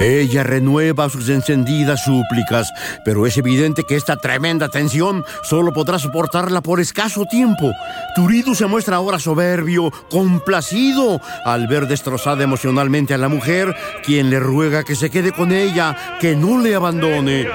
Ella 0.00 0.42
renueva 0.44 1.10
sus 1.10 1.28
encendidas 1.28 2.04
súplicas, 2.04 2.72
pero 3.04 3.26
es 3.26 3.36
evidente 3.36 3.84
que 3.84 3.96
esta 3.96 4.16
tremenda 4.16 4.70
tensión 4.70 5.24
solo 5.42 5.74
podrá 5.74 5.98
soportarla 5.98 6.62
por 6.62 6.80
escaso 6.80 7.26
tiempo. 7.26 7.70
Turidu 8.16 8.54
se 8.54 8.64
muestra 8.64 8.96
ahora 8.96 9.18
soberbio, 9.18 9.90
complacido, 10.10 11.20
al 11.44 11.66
ver 11.66 11.86
destrozada 11.86 12.42
emocionalmente 12.42 13.12
a 13.12 13.18
la 13.18 13.28
mujer, 13.28 13.76
quien 14.02 14.30
le 14.30 14.40
ruega 14.40 14.84
que 14.84 14.96
se 14.96 15.10
quede 15.10 15.32
con 15.32 15.52
ella, 15.52 15.94
que 16.18 16.34
no 16.34 16.58
le 16.58 16.74
abandone. 16.74 17.46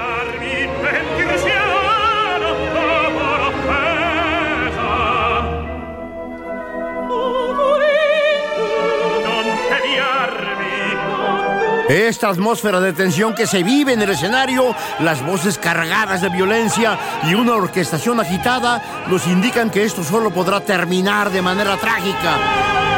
Esta 11.87 12.29
atmósfera 12.29 12.79
de 12.79 12.93
tensión 12.93 13.35
que 13.35 13.45
se 13.45 13.61
vive 13.61 13.93
en 13.93 14.01
el 14.01 14.09
escenario, 14.09 14.75
las 14.99 15.23
voces 15.23 15.59
cargadas 15.59 16.21
de 16.21 16.29
violencia 16.29 16.97
y 17.23 17.35
una 17.35 17.53
orquestación 17.53 18.19
agitada 18.19 19.05
nos 19.07 19.27
indican 19.27 19.69
que 19.69 19.83
esto 19.83 20.03
solo 20.03 20.31
podrá 20.31 20.61
terminar 20.61 21.29
de 21.29 21.43
manera 21.43 21.77
trágica. 21.77 22.94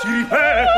ti 0.00 0.08
ripeto 0.08 0.77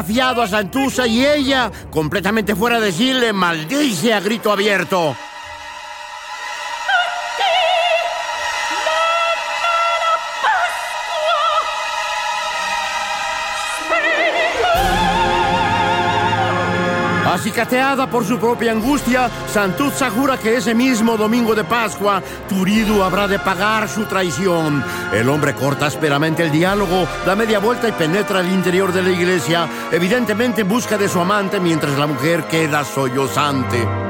desafiado 0.00 0.40
a 0.40 0.48
Santusa 0.48 1.06
y 1.06 1.26
ella, 1.26 1.70
completamente 1.90 2.56
fuera 2.56 2.80
de 2.80 2.90
sí, 2.90 3.12
le 3.12 3.34
maldice 3.34 4.14
a 4.14 4.20
grito 4.20 4.50
abierto. 4.50 5.14
Acicateada 17.50 18.08
por 18.08 18.24
su 18.24 18.38
propia 18.38 18.70
angustia, 18.70 19.28
Santuzza 19.52 20.08
jura 20.08 20.38
que 20.38 20.56
ese 20.56 20.72
mismo 20.72 21.16
domingo 21.16 21.52
de 21.52 21.64
Pascua, 21.64 22.22
Turidu 22.48 23.02
habrá 23.02 23.26
de 23.26 23.40
pagar 23.40 23.88
su 23.88 24.04
traición. 24.04 24.84
El 25.12 25.28
hombre 25.28 25.52
corta 25.54 25.86
ásperamente 25.86 26.44
el 26.44 26.52
diálogo, 26.52 27.08
da 27.26 27.34
media 27.34 27.58
vuelta 27.58 27.88
y 27.88 27.92
penetra 27.92 28.38
al 28.38 28.52
interior 28.52 28.92
de 28.92 29.02
la 29.02 29.10
iglesia, 29.10 29.68
evidentemente 29.90 30.60
en 30.60 30.68
busca 30.68 30.96
de 30.96 31.08
su 31.08 31.18
amante, 31.18 31.58
mientras 31.58 31.98
la 31.98 32.06
mujer 32.06 32.44
queda 32.44 32.84
sollozante. 32.84 34.09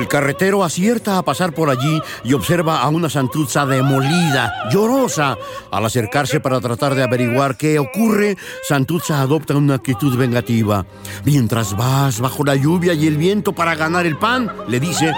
El 0.00 0.08
carretero 0.08 0.64
acierta 0.64 1.18
a 1.18 1.22
pasar 1.22 1.52
por 1.52 1.68
allí 1.68 2.00
y 2.24 2.32
observa 2.32 2.80
a 2.80 2.88
una 2.88 3.10
Santuzza 3.10 3.66
demolida, 3.66 4.50
llorosa. 4.72 5.36
Al 5.70 5.84
acercarse 5.84 6.40
para 6.40 6.58
tratar 6.58 6.94
de 6.94 7.02
averiguar 7.02 7.58
qué 7.58 7.78
ocurre, 7.78 8.38
Santuzza 8.66 9.20
adopta 9.20 9.54
una 9.56 9.74
actitud 9.74 10.16
vengativa. 10.16 10.86
Mientras 11.26 11.76
vas 11.76 12.18
bajo 12.18 12.44
la 12.44 12.56
lluvia 12.56 12.94
y 12.94 13.06
el 13.06 13.18
viento 13.18 13.52
para 13.52 13.74
ganar 13.74 14.06
el 14.06 14.16
pan, 14.16 14.50
le 14.68 14.80
dice, 14.80 15.12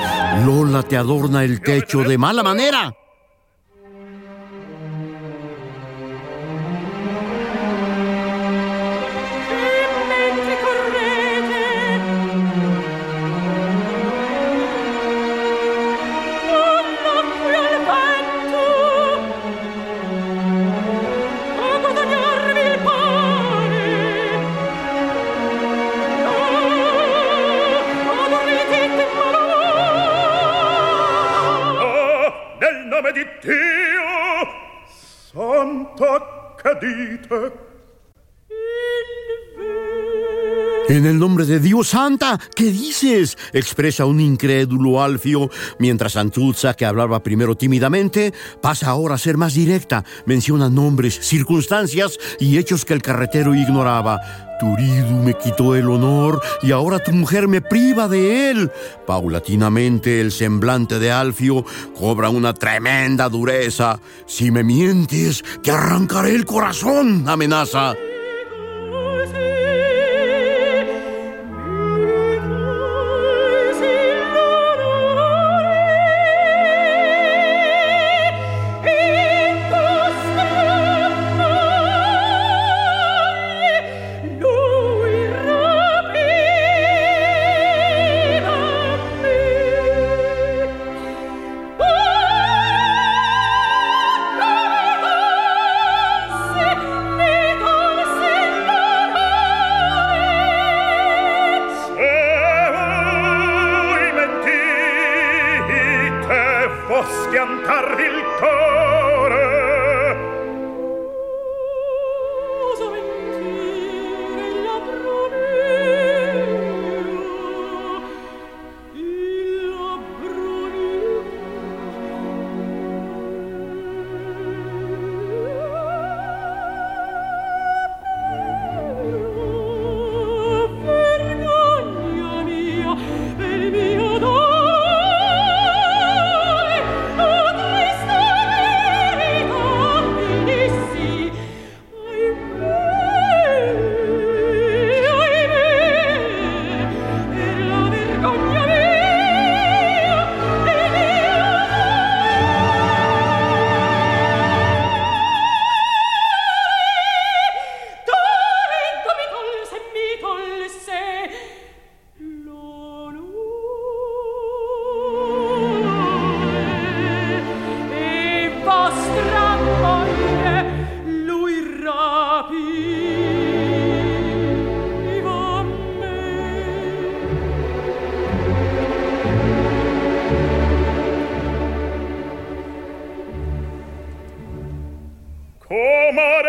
Lola 0.45 0.83
te 0.83 0.97
adorna 0.97 1.45
el 1.45 1.61
techo 1.61 2.01
de 2.01 2.19
mala 2.19 2.43
manera. 2.43 2.93
Nombre 41.23 41.47
de 41.47 41.61
Dios 41.61 41.91
Santa, 41.91 42.41
¿qué 42.57 42.65
dices? 42.65 43.39
expresa 43.53 44.07
un 44.07 44.19
incrédulo 44.19 45.01
Alfio, 45.01 45.51
mientras 45.79 46.15
Santuzza, 46.15 46.75
que 46.75 46.85
hablaba 46.85 47.23
primero 47.23 47.55
tímidamente, 47.55 48.35
pasa 48.61 48.89
ahora 48.89 49.15
a 49.15 49.19
ser 49.19 49.37
más 49.37 49.55
directa, 49.55 50.05
menciona 50.27 50.69
nombres, 50.69 51.21
circunstancias 51.23 52.19
y 52.41 52.59
hechos 52.59 52.85
que 52.85 52.95
el 52.95 53.03
carretero 53.03 53.55
ignoraba. 53.55 54.19
Turidu 54.59 55.23
me 55.23 55.35
quitó 55.35 55.77
el 55.77 55.89
honor 55.89 56.43
y 56.61 56.73
ahora 56.73 56.99
tu 56.99 57.13
mujer 57.13 57.47
me 57.47 57.61
priva 57.61 58.09
de 58.09 58.51
él. 58.51 58.73
Paulatinamente 59.07 60.21
el 60.21 60.33
semblante 60.33 60.99
de 60.99 61.13
Alfio 61.13 61.65
cobra 61.97 62.31
una 62.31 62.53
tremenda 62.53 63.29
dureza. 63.29 64.01
Si 64.27 64.51
me 64.51 64.65
mientes, 64.65 65.45
te 65.63 65.71
arrancaré 65.71 66.35
el 66.35 66.45
corazón, 66.45 67.29
amenaza. 67.29 67.95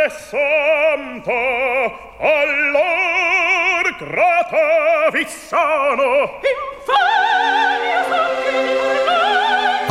Santo, 0.10 1.32
allor 2.20 3.96
grata 4.00 5.10
vi 5.12 5.26
sono. 5.28 6.40
Infamia 6.44 7.34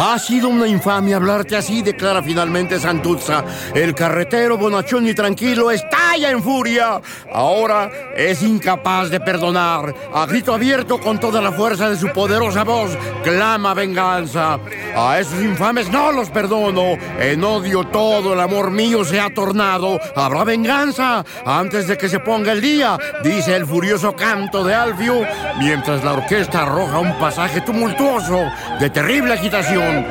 Ha 0.04 0.18
sido 0.18 0.48
una 0.48 0.66
infamia 0.66 1.16
hablarte 1.16 1.56
así, 1.56 1.80
declara 1.80 2.22
finalmente 2.22 2.78
Santuzza. 2.78 3.44
El 3.72 3.94
carretero 3.94 4.58
bonachón 4.58 5.06
y 5.06 5.14
tranquilo 5.14 5.70
estalla 6.12 6.30
en 6.30 6.42
furia. 6.42 7.00
Ahora 7.32 7.90
es 8.14 8.42
incapaz 8.42 9.08
de 9.08 9.18
perdonar. 9.20 9.94
A 10.12 10.26
grito 10.26 10.52
abierto, 10.52 11.00
con 11.00 11.18
toda 11.18 11.40
la 11.40 11.52
fuerza 11.52 11.88
de 11.88 11.96
su 11.96 12.08
poderosa 12.08 12.64
voz, 12.64 12.90
clama 13.24 13.72
venganza. 13.72 14.58
A 14.94 15.18
esos 15.18 15.40
infames 15.42 15.90
no 15.90 16.12
los 16.12 16.28
perdono. 16.28 16.98
En 17.18 17.42
odio 17.42 17.84
todo 17.84 18.34
el 18.34 18.40
amor 18.40 18.70
mío 18.70 19.04
se 19.04 19.20
ha 19.20 19.32
tornado. 19.32 19.98
Habrá 20.14 20.44
venganza 20.44 21.24
antes 21.46 21.88
de 21.88 21.96
que 21.96 22.10
se 22.10 22.20
ponga 22.20 22.52
el 22.52 22.60
día, 22.60 22.98
dice 23.24 23.56
el 23.56 23.66
furioso 23.66 24.14
canto 24.14 24.62
de 24.64 24.74
Alfio, 24.74 25.26
mientras 25.58 26.04
la 26.04 26.12
orquesta 26.12 26.62
arroja 26.62 26.98
un 26.98 27.18
pasaje 27.18 27.62
tumultuoso 27.62 28.38
de 28.78 28.90
terrible 28.90 29.32
agitación. 29.32 30.04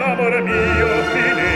l'amore 0.00 0.40
mio 0.40 1.02
finì 1.12 1.49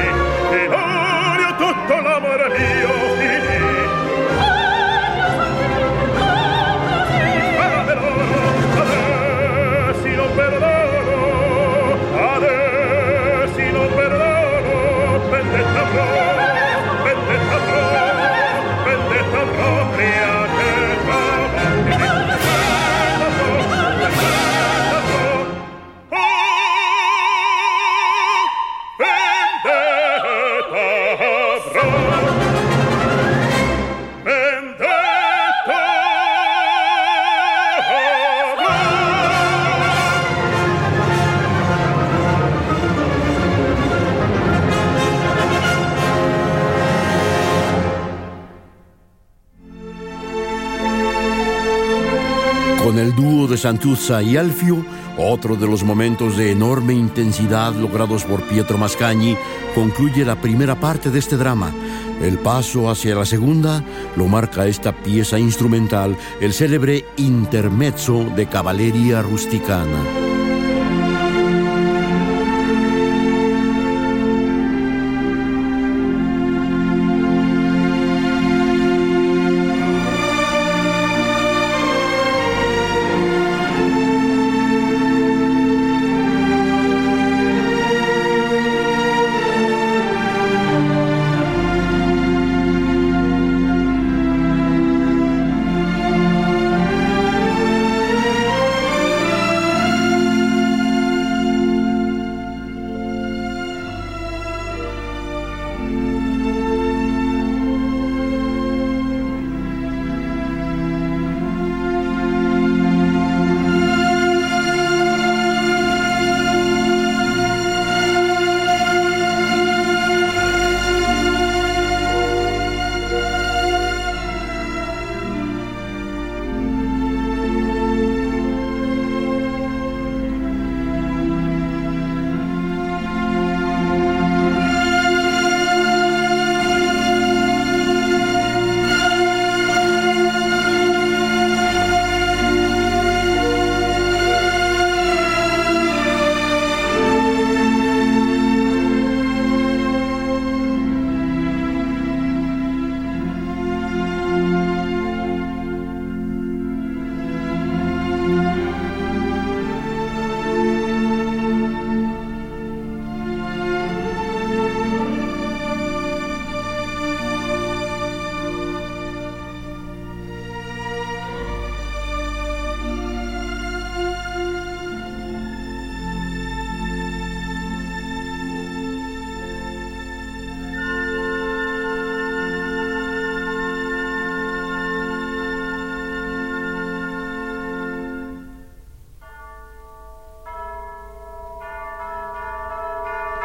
Santuzza 53.64 54.22
y 54.22 54.36
Alfio, 54.36 54.84
otro 55.16 55.56
de 55.56 55.66
los 55.66 55.84
momentos 55.84 56.36
de 56.36 56.52
enorme 56.52 56.92
intensidad 56.92 57.74
logrados 57.74 58.22
por 58.24 58.42
Pietro 58.42 58.76
Mascagni, 58.76 59.38
concluye 59.74 60.22
la 60.22 60.38
primera 60.38 60.78
parte 60.78 61.08
de 61.10 61.18
este 61.18 61.38
drama. 61.38 61.72
El 62.20 62.36
paso 62.36 62.90
hacia 62.90 63.14
la 63.14 63.24
segunda 63.24 63.82
lo 64.16 64.28
marca 64.28 64.66
esta 64.66 64.92
pieza 64.92 65.38
instrumental, 65.38 66.14
el 66.42 66.52
célebre 66.52 67.06
intermezzo 67.16 68.24
de 68.36 68.44
Caballeria 68.44 69.22
Rusticana. 69.22 70.23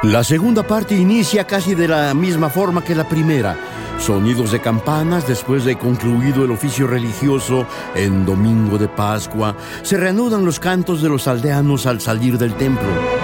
La 0.10 0.24
segunda 0.24 0.66
parte 0.66 0.96
inicia 0.96 1.46
casi 1.46 1.76
de 1.76 1.88
la 1.88 2.16
misma 2.16 2.50
forma 2.50 2.84
que 2.84 2.96
la 2.96 3.08
primera. 3.08 3.56
Sonidos 4.00 4.52
de 4.52 4.60
campanas 4.60 5.28
después 5.28 5.66
de 5.66 5.78
concluido 5.78 6.44
el 6.44 6.50
oficio 6.50 6.88
religioso 6.88 7.68
en 7.94 8.26
Domingo 8.26 8.80
de 8.80 8.88
Pascua. 8.88 9.56
Se 9.84 9.98
reanudan 9.98 10.44
los 10.46 10.60
cantos 10.60 11.04
de 11.04 11.10
los 11.10 11.28
aldeanos 11.28 11.86
al 11.86 12.02
salir 12.02 12.40
del 12.40 12.56
templo. 12.56 13.19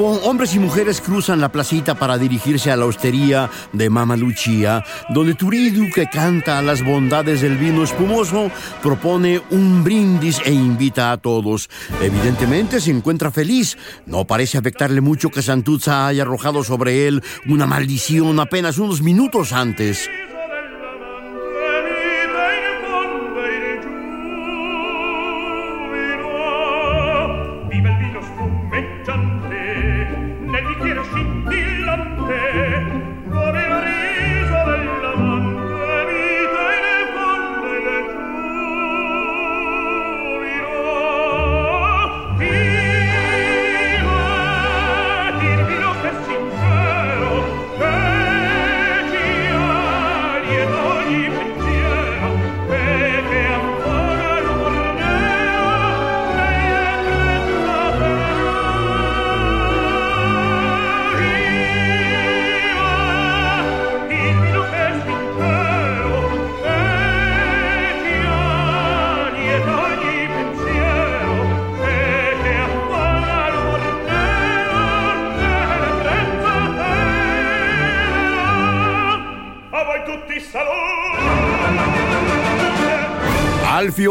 Hombres 0.00 0.54
y 0.54 0.60
mujeres 0.60 1.00
cruzan 1.00 1.40
la 1.40 1.50
placita 1.50 1.96
para 1.96 2.18
dirigirse 2.18 2.70
a 2.70 2.76
la 2.76 2.84
hostería 2.84 3.50
de 3.72 3.90
Mama 3.90 4.16
Lucia, 4.16 4.84
donde 5.08 5.34
Turidu, 5.34 5.90
que 5.92 6.06
canta 6.06 6.62
las 6.62 6.84
bondades 6.84 7.40
del 7.40 7.56
vino 7.56 7.82
espumoso, 7.82 8.48
propone 8.80 9.42
un 9.50 9.82
brindis 9.82 10.40
e 10.44 10.52
invita 10.52 11.10
a 11.10 11.16
todos. 11.16 11.68
Evidentemente 12.00 12.80
se 12.80 12.92
encuentra 12.92 13.32
feliz. 13.32 13.76
No 14.06 14.24
parece 14.24 14.56
afectarle 14.56 15.00
mucho 15.00 15.30
que 15.30 15.42
Santuzza 15.42 16.06
haya 16.06 16.22
arrojado 16.22 16.62
sobre 16.62 17.08
él 17.08 17.20
una 17.46 17.66
maldición 17.66 18.38
apenas 18.38 18.78
unos 18.78 19.02
minutos 19.02 19.52
antes. 19.52 20.08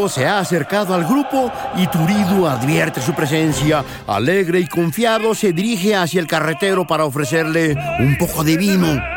Se 0.10 0.26
ha 0.26 0.40
acercado 0.40 0.96
al 0.96 1.06
grupo 1.06 1.52
y 1.76 1.86
Turidu 1.88 2.48
advierte 2.48 3.00
su 3.00 3.14
presencia. 3.14 3.86
Alegre 4.08 4.60
y 4.60 4.68
confiado 4.68 5.36
se 5.36 5.54
dirige 5.54 5.96
hacia 5.96 6.20
el 6.20 6.28
carretero 6.28 6.86
para 6.88 7.06
ofrecerle 7.06 7.76
un 8.00 8.18
poco 8.18 8.44
de 8.44 8.58
vino. 8.58 9.17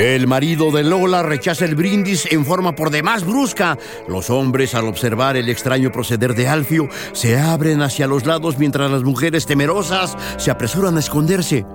El 0.00 0.26
marido 0.26 0.70
de 0.70 0.82
Lola 0.82 1.22
rechaza 1.22 1.66
el 1.66 1.74
brindis 1.74 2.26
en 2.32 2.46
forma 2.46 2.74
por 2.74 2.88
demás 2.88 3.22
brusca. 3.22 3.76
Los 4.08 4.30
hombres, 4.30 4.74
al 4.74 4.86
observar 4.86 5.36
el 5.36 5.50
extraño 5.50 5.92
proceder 5.92 6.34
de 6.34 6.48
Alfio, 6.48 6.88
se 7.12 7.38
abren 7.38 7.82
hacia 7.82 8.06
los 8.06 8.24
lados 8.24 8.56
mientras 8.56 8.90
las 8.90 9.02
mujeres 9.02 9.44
temerosas 9.44 10.16
se 10.38 10.50
apresuran 10.50 10.96
a 10.96 11.00
esconderse. 11.00 11.66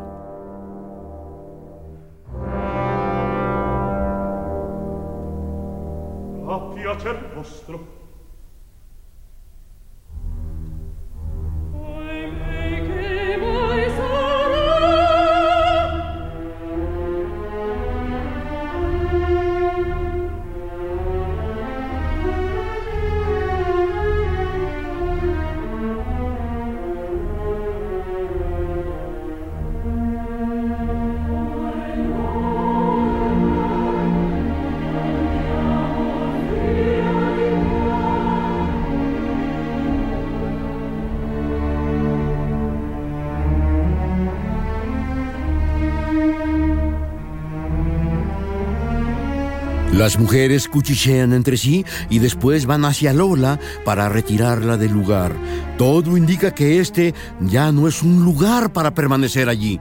Las 49.96 50.20
mujeres 50.20 50.68
cuchichean 50.68 51.32
entre 51.32 51.56
sí 51.56 51.86
y 52.10 52.20
después 52.20 52.66
van 52.66 52.84
hacia 52.84 53.14
Lola 53.14 53.62
para 53.86 54.10
retirarla 54.10 54.76
del 54.76 54.92
lugar. 54.92 55.32
Todo 55.78 56.18
indica 56.18 56.54
que 56.54 56.82
este 56.82 57.14
ya 57.40 57.72
no 57.72 57.88
es 57.88 58.04
un 58.04 58.26
lugar 58.26 58.74
para 58.74 58.94
permanecer 58.94 59.48
allí. 59.48 59.80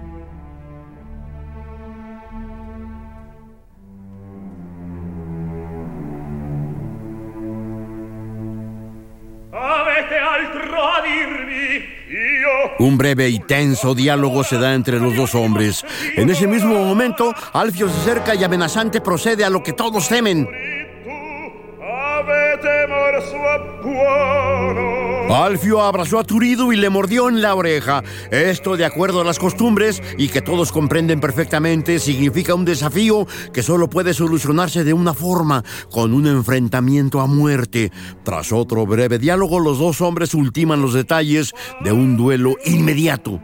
Un 12.84 12.98
breve 12.98 13.30
y 13.30 13.38
tenso 13.38 13.94
diálogo 13.94 14.44
se 14.44 14.58
da 14.58 14.74
entre 14.74 15.00
los 15.00 15.16
dos 15.16 15.34
hombres. 15.34 15.86
En 16.16 16.28
ese 16.28 16.46
mismo 16.46 16.74
momento, 16.74 17.34
Alfio 17.54 17.88
se 17.88 17.98
acerca 18.02 18.34
y 18.34 18.44
amenazante 18.44 19.00
procede 19.00 19.42
a 19.42 19.48
lo 19.48 19.62
que 19.62 19.72
todos 19.72 20.06
temen. 20.06 20.46
Alfio 25.34 25.80
abrazó 25.82 26.20
a 26.20 26.24
Turidu 26.24 26.72
y 26.72 26.76
le 26.76 26.90
mordió 26.90 27.28
en 27.28 27.42
la 27.42 27.56
oreja. 27.56 28.04
Esto, 28.30 28.76
de 28.76 28.84
acuerdo 28.84 29.20
a 29.20 29.24
las 29.24 29.40
costumbres 29.40 30.00
y 30.16 30.28
que 30.28 30.42
todos 30.42 30.70
comprenden 30.70 31.18
perfectamente, 31.18 31.98
significa 31.98 32.54
un 32.54 32.64
desafío 32.64 33.26
que 33.52 33.64
solo 33.64 33.90
puede 33.90 34.14
solucionarse 34.14 34.84
de 34.84 34.92
una 34.92 35.12
forma, 35.12 35.64
con 35.90 36.14
un 36.14 36.28
enfrentamiento 36.28 37.20
a 37.20 37.26
muerte. 37.26 37.90
Tras 38.22 38.52
otro 38.52 38.86
breve 38.86 39.18
diálogo, 39.18 39.58
los 39.58 39.80
dos 39.80 40.00
hombres 40.00 40.34
ultiman 40.34 40.80
los 40.80 40.94
detalles 40.94 41.52
de 41.82 41.90
un 41.90 42.16
duelo 42.16 42.54
inmediato. 42.64 43.40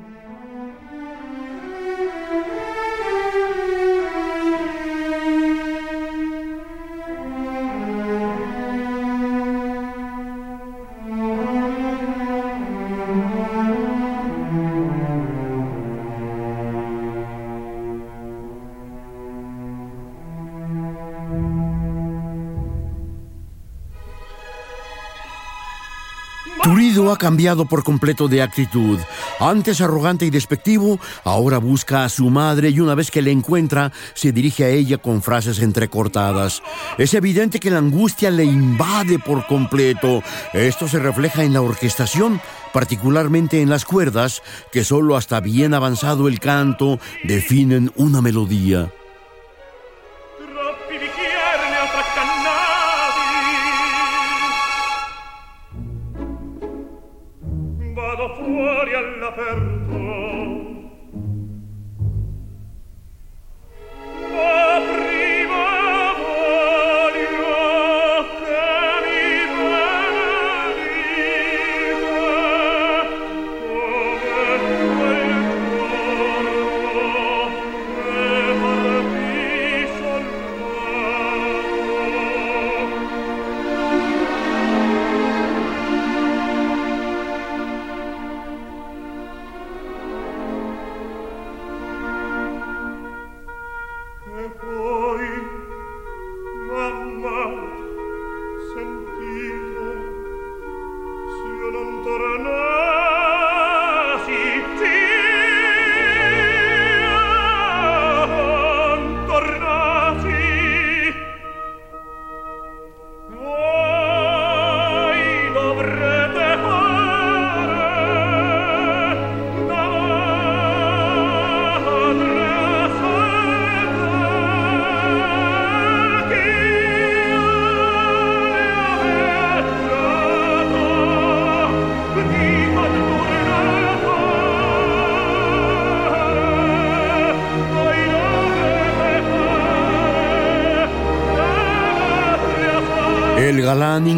Turido 26.63 27.11
ha 27.11 27.17
cambiado 27.17 27.65
por 27.65 27.83
completo 27.83 28.29
de 28.29 28.43
actitud. 28.43 28.99
Antes 29.39 29.81
arrogante 29.81 30.27
y 30.27 30.31
despectivo, 30.31 31.01
ahora 31.25 31.59
busca 31.59 32.05
a 32.05 32.09
su 32.09 32.29
madre 32.29 32.69
y 32.69 32.81
una 32.81 32.95
vez 32.95 33.11
que 33.11 33.23
le 33.23 33.31
encuentra, 33.31 33.93
se 34.15 34.33
dirige 34.33 34.65
a 34.65 34.69
ella 34.69 34.99
con 34.99 35.23
frases 35.23 35.61
entrecortadas. 35.61 36.63
Es 36.99 37.15
evidente 37.15 37.61
que 37.61 37.71
la 37.71 37.79
angustia 37.79 38.31
le 38.31 38.45
invade 38.45 39.19
por 39.19 39.47
completo. 39.47 40.23
Esto 40.53 40.87
se 40.87 40.99
refleja 40.99 41.45
en 41.45 41.55
la 41.55 41.63
orquestación, 41.63 42.41
particularmente 42.75 43.63
en 43.63 43.71
las 43.71 43.85
cuerdas, 43.85 44.43
que 44.71 44.85
solo 44.85 45.17
hasta 45.17 45.41
bien 45.41 45.73
avanzado 45.73 46.29
el 46.29 46.41
canto 46.41 46.99
definen 47.25 47.91
una 47.97 48.21
melodía. 48.21 48.93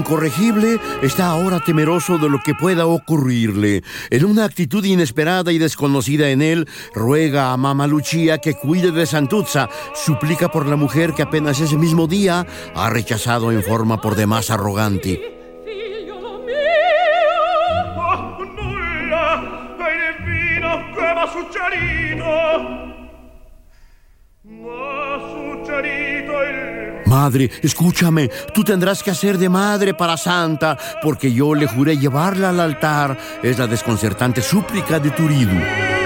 Incorregible 0.03 0.81
está 1.01 1.29
ahora 1.29 1.61
temeroso 1.61 2.19
de 2.19 2.29
lo 2.29 2.41
que 2.45 2.55
pueda 2.55 2.87
ocurrirle. 2.87 3.85
En 4.11 4.25
una 4.25 4.45
actitud 4.45 4.85
inesperada 4.85 5.53
y 5.53 5.59
desconocida 5.59 6.31
en 6.31 6.43
él, 6.43 6.69
ruega 6.93 7.53
a 7.53 7.57
Mama 7.57 7.87
Lucia 7.87 8.39
que 8.39 8.55
cuide 8.55 8.91
de 8.91 9.07
Santuzza, 9.07 9.69
suplica 9.95 10.51
por 10.51 10.67
la 10.67 10.75
mujer 10.75 11.15
que 11.15 11.23
apenas 11.23 11.61
ese 11.61 11.77
mismo 11.77 12.09
día 12.09 12.45
ha 12.75 12.91
rechazado 12.91 13.53
en 13.53 13.63
forma 13.63 14.01
por 14.01 14.17
demás 14.17 14.51
arrogante. 14.51 15.42
Il 27.23 27.29
Madre, 27.29 27.51
escúchame, 27.63 28.29
tú 28.53 28.65
tendrás 28.65 29.01
que 29.01 29.13
hacer 29.13 29.39
de 29.39 29.49
madre 29.49 29.95
para 29.95 30.17
Santa, 30.17 30.77
porque 31.01 31.33
yo 31.33 31.55
le 31.55 31.69
juré 31.69 31.97
llevarla 31.97 32.49
al 32.49 32.59
altar. 32.59 33.17
Es 33.45 33.59
la 33.59 33.69
desconcertante 33.69 34.43
súplica 34.43 34.99
de 34.99 35.13
Turidu. 35.13 36.02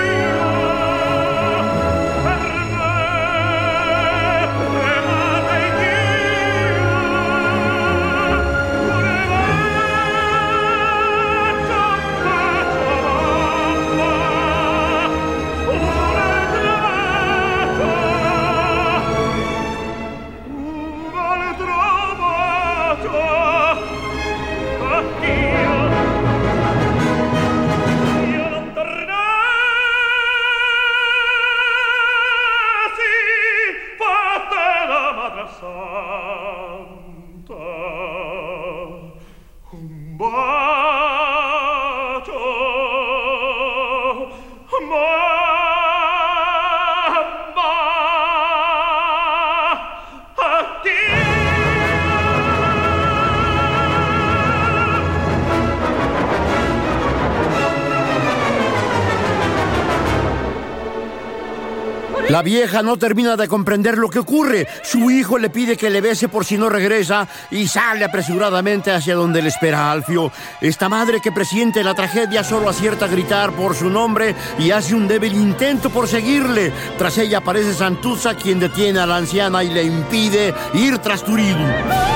Vieja 62.47 62.81
no 62.81 62.97
termina 62.97 63.37
de 63.37 63.49
comprender 63.49 63.99
lo 63.99 64.09
que 64.09 64.21
ocurre. 64.21 64.69
Su 64.85 65.11
hijo 65.11 65.37
le 65.37 65.51
pide 65.51 65.77
que 65.77 65.91
le 65.91 66.01
bese 66.01 66.29
por 66.29 66.45
si 66.45 66.57
no 66.57 66.69
regresa 66.69 67.27
y 67.51 67.67
sale 67.67 68.05
apresuradamente 68.05 68.93
hacia 68.93 69.17
donde 69.17 69.43
le 69.43 69.49
espera 69.49 69.91
Alfio. 69.91 70.31
Esta 70.61 70.89
madre 70.89 71.21
que 71.21 71.33
presiente 71.33 71.83
la 71.83 71.95
tragedia 71.95 72.45
solo 72.45 72.69
acierta 72.69 73.07
a 73.07 73.09
gritar 73.09 73.51
por 73.51 73.75
su 73.75 73.91
nombre 73.91 74.37
y 74.61 74.71
hace 74.71 74.95
un 74.95 75.09
débil 75.09 75.35
intento 75.35 75.91
por 75.91 76.07
seguirle. 76.07 76.73
Tras 76.97 77.19
ella 77.19 77.39
aparece 77.39 77.75
Santuzza 77.75 78.37
quien 78.37 78.61
detiene 78.61 79.01
a 79.01 79.07
la 79.07 79.17
anciana 79.17 79.65
y 79.65 79.71
le 79.71 79.83
impide 79.83 80.55
ir 80.75 80.99
tras 80.99 81.25
Turidu. 81.25 82.16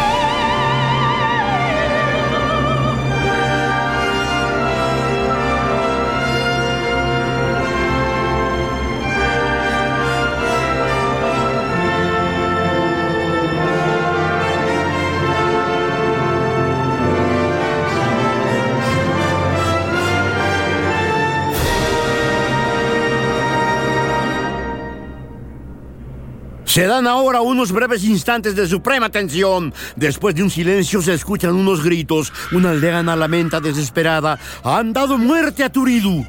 Se 26.81 26.87
dan 26.87 27.07
ahora 27.07 27.43
unos 27.43 27.73
breves 27.73 28.05
instantes 28.05 28.57
de 28.57 28.67
suprema 28.67 29.11
tensión. 29.11 29.75
Después 29.97 30.35
de 30.35 30.43
un 30.43 30.49
silencio 30.49 31.03
se 31.03 31.13
escuchan 31.13 31.55
unos 31.55 31.85
gritos. 31.85 32.33
Una 32.53 32.71
aldeana 32.71 33.17
lamenta 33.17 33.61
desesperada. 33.61 34.39
Han 34.65 34.95
dado 34.95 35.19
muerte 35.19 35.63
a 35.63 35.71
Turidu. 35.71 36.25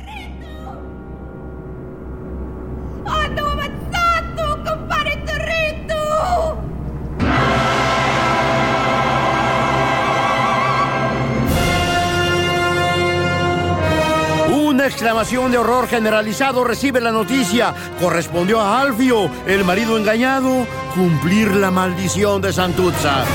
Exclamación 14.92 15.52
de 15.52 15.58
horror 15.58 15.88
generalizado 15.88 16.64
recibe 16.64 17.00
la 17.00 17.12
noticia. 17.12 17.74
Correspondió 18.00 18.60
a 18.60 18.82
Alfio, 18.82 19.32
el 19.48 19.64
marido 19.64 19.98
engañado, 19.98 20.68
cumplir 20.94 21.56
la 21.56 21.72
maldición 21.72 22.42
de 22.42 22.52
Santuzza. 22.52 23.26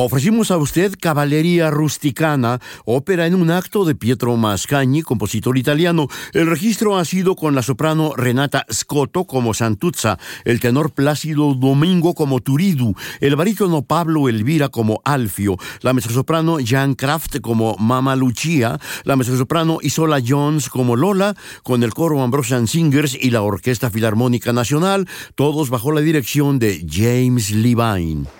Ofrecimos 0.00 0.52
a 0.52 0.58
usted 0.58 0.94
Caballería 0.98 1.72
Rusticana, 1.72 2.60
ópera 2.84 3.26
en 3.26 3.34
un 3.34 3.50
acto 3.50 3.84
de 3.84 3.96
Pietro 3.96 4.36
Mascagni, 4.36 5.02
compositor 5.02 5.58
italiano. 5.58 6.06
El 6.32 6.46
registro 6.46 6.96
ha 6.96 7.04
sido 7.04 7.34
con 7.34 7.56
la 7.56 7.62
soprano 7.62 8.12
Renata 8.16 8.64
Scotto 8.72 9.24
como 9.24 9.54
Santuzza, 9.54 10.16
el 10.44 10.60
tenor 10.60 10.92
Plácido 10.92 11.52
Domingo 11.54 12.14
como 12.14 12.38
Turidu, 12.38 12.94
el 13.20 13.34
barítono 13.34 13.82
Pablo 13.82 14.28
Elvira 14.28 14.68
como 14.68 15.02
Alfio, 15.04 15.56
la 15.82 15.92
mezzosoprano 15.94 16.58
Jan 16.64 16.94
Kraft 16.94 17.40
como 17.40 17.74
Mama 17.76 18.14
Lucia, 18.14 18.78
la 19.02 19.16
mezzosoprano 19.16 19.78
Isola 19.82 20.22
Jones 20.24 20.68
como 20.68 20.94
Lola, 20.94 21.34
con 21.64 21.82
el 21.82 21.92
coro 21.92 22.22
Ambrosian 22.22 22.68
Singers 22.68 23.18
y 23.20 23.30
la 23.30 23.42
Orquesta 23.42 23.90
Filarmónica 23.90 24.52
Nacional, 24.52 25.08
todos 25.34 25.70
bajo 25.70 25.90
la 25.90 26.02
dirección 26.02 26.60
de 26.60 26.86
James 26.88 27.50
Levine. 27.50 28.37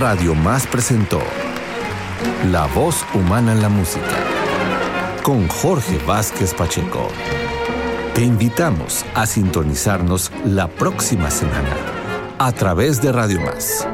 Radio 0.00 0.34
Más 0.34 0.66
presentó 0.66 1.20
La 2.50 2.66
voz 2.68 3.04
humana 3.12 3.52
en 3.52 3.60
la 3.60 3.68
música 3.68 4.16
con 5.22 5.46
Jorge 5.46 5.98
Vázquez 6.06 6.54
Pacheco. 6.54 7.08
Te 8.14 8.22
invitamos 8.22 9.04
a 9.14 9.26
sintonizarnos 9.26 10.32
la 10.46 10.68
próxima 10.68 11.30
semana 11.30 11.76
a 12.38 12.50
través 12.52 13.02
de 13.02 13.12
Radio 13.12 13.42
Más. 13.42 13.86